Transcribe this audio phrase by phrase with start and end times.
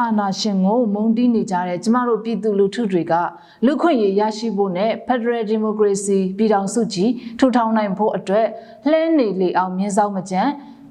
[0.00, 3.14] အာဏာရှင်ကိုမုန်းတီးနေကြတဲ့ကျမတို့ပြည်သူလူထုတွေက
[3.66, 8.46] လူခွင့်ရေးရရှိဖို့နဲ့ Federal Democracy ပြည်ထောင်စုကြီးထူထောင်နိုင်ဖို့အတွက်
[8.90, 10.42] လှမ်းနေလေအောင်မြင်းဆောင်မကြံ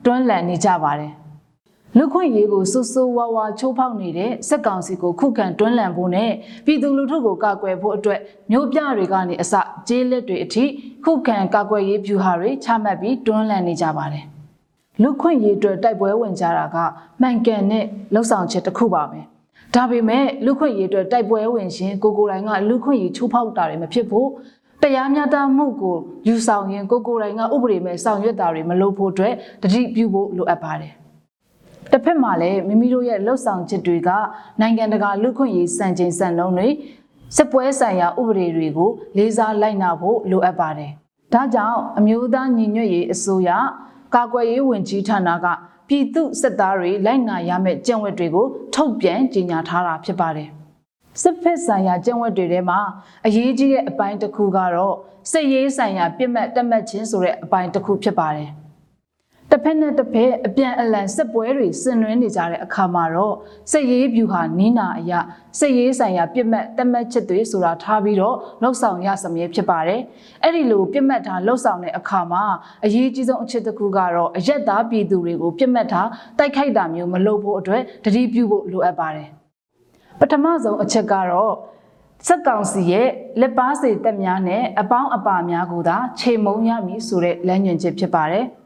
[0.06, 1.14] တွန်းလှန်နေကြပါတယ်။
[1.98, 6.32] လူခွင့်ရေးကိုဆူဆူဝါဝါချိုးဖောက်နေတဲ့စက်ကောင်စီကိုခုခံတွန်းလှန်ဖို့နဲ့
[6.66, 8.20] ပြည်သူလူထုကိုကာကွယ်ဖို့အတွက်
[8.52, 9.54] မျိုးပြတွေကနေအစ
[9.88, 10.66] ကျေးလက်တွေအထိ
[11.06, 14.26] ခုခံကာကွယ်ရေးဗျူဟာတွေချမှတ်ပြီးတွန်းလှန်နေကြပါတယ်။
[15.04, 16.78] လူခွင့်ရေးအတွက်တိုက်ပွဲဝင်ကြတာက
[17.22, 19.20] မှန်ကန်တဲ့လှုပ်ဆောင်ချက်တစ်ခုပါပဲ
[19.76, 24.28] ဒါပေမဲ့လူခွင့်ရေးအတွက်တိုက်ပွဲဝင်ရှင်ကိုကိုယ်တိုင်ကလူခွင့်ရေးချိုးဖောက်တာတွေမဖြစ်ဖို့
[24.82, 30.94] တရားမျှတမှုကိုယူဆောင်ရင်ကိုကိုယ်တိုင်ကဥပဒေမဲ့ဆောင်ရွက်တာတွေမလုပ်ဖို့အတွက်တတိပြုဖို့လိုအပ်ပါတယ်
[31.92, 34.10] တစ်ဖက်မှာလည်းမိမိတို့ရဲ့လှုပ်ဆောင်ချက်တွေက
[34.62, 36.68] နိုင်ငံတကာလူခွင့်ရေးစံချိန်စံနှုန်းတွေ
[37.36, 40.92] စစ်ပွဲဆိုင်ရာဥပဒေတွေကိုလေးစားလိုက်နာဖို့လိုအပ်ပါတယ်။
[41.34, 43.50] ဒါကြောင့်အမျိုးသားညီညွတ်ရေးအစိုးရ
[44.16, 45.46] ကာကွယ်ရေးဝန်ကြီးဌာနက
[45.88, 50.50] ပြည်သူစစ်သားတွေလိုက်နာရမယ့်ကြံဝတ်တွေကိုထုတ်ပြန်ကြေညာထားတာဖြစ်ပါတယ်။
[51.22, 52.80] စစ်ဖက်ဆိုင်ရာကြံဝတ်တွေထဲမှာ
[53.26, 54.96] အရေးကြီးတဲ့အပိုင်းတစ်ခုကတော့
[55.32, 58.50] စစ်ရေးဆိုင်ရာပြစ်မှတ်တက်မှတ်ခြင်းဆိုတဲ့အပိုင်းတစ်ခုဖြစ်ပါတယ်။
[59.56, 63.36] တစ်ဖက်နဲ့တစ်ဖက်အပြန်အလှန်စစ်ပွဲတွေဆင်နွှဲနေကြတဲ့အခါမှာတော့
[63.72, 65.20] စစ်ရေးဗျူဟာနီးနာအရာ
[65.60, 70.02] စစ်ရေးဆိုင်ရာပြစ်မှတ်တက်မှတ်ချက်တွေဆိုတာထားပြီးတော့လှုပ်ဆောင်ရစမြဲဖြစ်ပါတယ်။
[70.44, 72.44] အဲ့ဒီလိုပြစ်မှတ်ထားလှုပ်ဆောင်တဲ့အခါမှာ
[72.86, 79.28] အရေးကြီးဆုံးအချက်တစ်ခုကတော့အရက်သားပြည်သူတွေကိုပြစ်မှတ်ထားတိုက်ခိုက်တာမျိုးမလုပ်ဖို့အတွက်တတိပြုဖို့လိုအပ်ပါတယ်။
[80.20, 81.54] ပထမဆုံးအချက်ကတော့
[82.28, 83.08] စက်ကောင်စီရဲ့
[83.42, 88.48] လက်ပါစေတက်များနဲ့အပေါင်းအပါများကိုသာခြေမုံရမည်ဆိုတဲ့လမ်းညွှန်ချက်ဖြစ်ပါတယ်။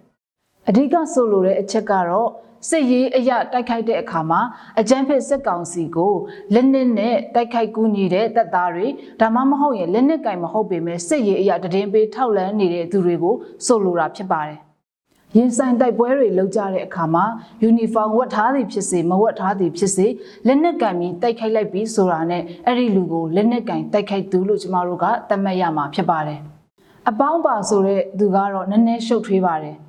[0.70, 2.30] အဓိကဆိုလိုတဲ့အချက်ကတော့
[2.70, 4.42] စစ်ရေးအရာတိုက်ခိုက်တဲ့အခါမှာ
[4.80, 6.14] အကြမ်းဖက်စစ်ကောင်စီကို
[6.54, 8.88] လက်နက်နဲ့တိုက်ခိုက်ကူညီတဲ့တပ်သားတွေ
[9.20, 13.36] ဒါမှမဟုတ်ရင်လက်နက်ကင်မဟုတ်ပေမဲ့စစ်ရေးအရာတည်င်းပေးထောက်လန်းနေတဲ့သူတွေကို
[13.66, 14.60] ဆိုလိုတာဖြစ်ပါတယ်။
[15.38, 17.26] ရင်ဆိုင်တိုက်ပွဲတွေလုပ်ကြတဲ့အခါမှာ
[17.62, 20.08] ယူနီဖောင်းဝတ်ထားသည်ဖြစ်စေမဝတ်ထားသည်ဖြစ်စေ
[20.48, 26.40] လက်နက်ကင်ပြီးတိုက်ခိုက်လိုက်ပြီးဆိုတာနဲ့အဲ့ဒီလူကိုလက်နက်ကင်တိုက်ခိုက်သူလို့ကျမတို့ကသတ်မှတ်ရမှာဖြစ်ပါတယ်။
[27.10, 29.78] အပေါင်းပါဆိုတဲ့သူကတော့နည်းနည်းရှုပ်ထွေးပါတယ်။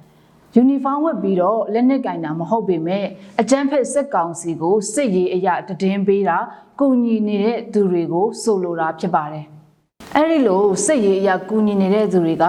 [0.57, 3.05] ယူနီဖောင်းဝတ်ပြီးတော့လက်နက်ကင်တာမဟုတ်ပေမဲ့
[3.41, 6.39] အကြမ်းဖက်စစ်ကောင်စီကိုစစ်ရေးအရာတည်င်းပေးတာ
[6.81, 9.45] ကူညီနေတဲ့သူတွေကိုဆိုလိုတာဖြစ်ပါတယ်။
[10.17, 12.45] အဲဒီလိုစစ်ရေးအရာကူညီနေတဲ့သူတွေက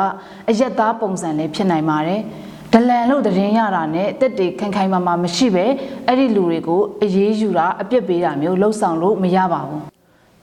[0.49, 2.21] အယက်သားပုံစံလေးဖြစ်နိုင်ပါတယ်။
[2.73, 5.65] ဒလန်လို့တည်င်းရတာနဲ့တက်တေခိုင်ခိုင်မာမာမရှိပဲ
[6.07, 9.83] အဲ့ဒီလူတွေကိုအေးအေးယူတာအပြစ်ပေးတာမျိုးလှုပ်ဆောင်လို့မရပါဘူး။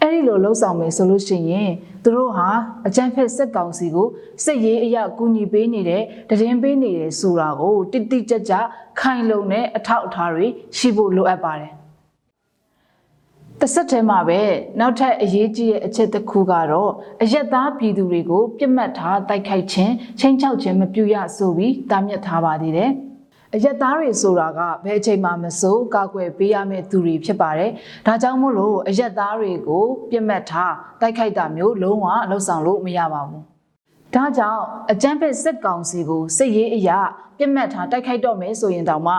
[0.03, 1.71] အဲ့ဒီလိုလှုပ်ဆောင်မယ်ဆိုလို့ရှိရင်
[2.03, 2.49] သူတို့ဟာ
[2.87, 4.09] အကြမ်းဖက်စစ်ကောင်စီကို
[4.45, 8.55] စစ်ရေးအရာကူညီပေးနေတဲ့တည်င်းပေးနေတယ်ဆိုတာကိုတိတိကျကျ
[9.01, 11.73] ခိုင်လုံတဲ့အထောက်အထားတွေရှိဖို့လိုအပ်ပါတယ်။
[13.61, 14.41] တစ်ဆက်တည်းမှာပဲ
[14.81, 16.91] နောက်ထပ်အရေးကြီးတဲ့အချက်တစ်ခုကတော့
[17.23, 22.93] အယက်သားပြည်သူတွေကိုပြစ်မှတ်ထားတိုက်ခိုက်ခြင်းချင်းချောက်ခြင်းမပြုရဆိုပြီးတားမြစ်ထားပါသေးတယ်။
[23.55, 27.71] အယက်သားတွေဆိုတာကဘယ်အချိန်မှမစိုးကာကွယ်ပေးရမယ့်သူတွေဖြစ်ပါတယ်။
[28.07, 33.43] ဒါကြောင့်မို့လို့အယက်သားတွေကို ပြစ်မှတ်ထားတိုက်ခိုက်တာမျိုးလုံးဝလှုပ်ဆောင်လို့မရပါဘူး။
[34.15, 36.99] ဒါကြောင့်အကြမ်းဖက်စစ်ကောင်စီကိုစစ်ရေးအရာ
[37.39, 39.15] ပြစ်မှတ်ထားတိုက်ခိုက်တော့မယ်ဆိုရင်တောင်မှ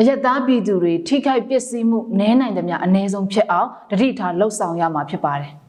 [0.00, 5.52] အယက်သားပြည်သူတွေထိခိုက်ပျက်စီးမှုနည်းနိုင်သမျှအ ਨੇ ဆုံးဖြစ်အောင်တတိထားလှုပ်ဆောင်ရမှာဖြစ်ပါတယ်။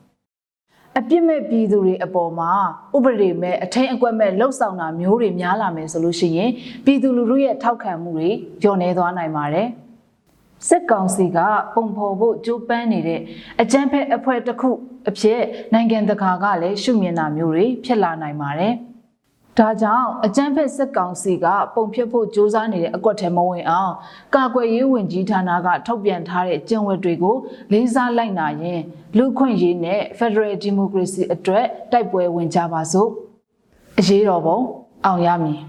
[0.99, 2.51] အပြစ်မဲ့ပြည်သူတွေအပေါ်မှာ
[2.95, 6.51] ဥပဒေမဲ့အထင်အကွက်မဲ့လှုပ်ဆောင်တာမျိုးတွေများလာမယ်ဆိုလို့ရှိရင်
[6.85, 8.29] ပြည်သူလူထုရဲ့ထောက်ခံမှုတွေ
[8.61, 9.67] ညှော့နေသွားနိုင်ပါတယ်။
[10.67, 11.39] စစ်ကောင်စီက
[11.73, 13.19] ပုံဖော်ဖို့ကြိုးပမ်းနေတဲ့
[13.61, 14.69] အကြမ်းဖက်အဖွဲ့တစ်ခု
[15.09, 15.41] အဖြစ်
[15.73, 18.73] နိုင်ငံတကာကလည်းရှုမြင်တာမျိုးတွေဖြစ်လာနိုင်ပါတယ်။
[19.59, 23.93] ဒါကြောင့်အကြမ်းဖက်စစ်ကောင်စီကပုံဖြတ်ဖို့ကြိုးစားနေတဲ့အကွက်ထဲမဝင်အောင်
[24.35, 27.35] ကာကွယ်ရေးဝန်ကြီးဌာနကထုတ်ပြန်ထားတဲ့ကျင့်ဝတ်တွေကို
[27.71, 28.81] လေးစားလိုက်နာရင်
[29.17, 33.09] လူခွင့်ရေးနဲ့ Federal Democracy အတွက်တိုက်ပွဲဝင်ကြပါစို့
[33.99, 34.57] အရေးတော်ပုံ
[35.05, 35.59] အောင်ရမည်